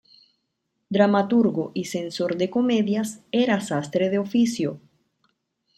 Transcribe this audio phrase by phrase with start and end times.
[0.89, 4.79] Dramaturgo y censor de comedias, era sastre de oficio.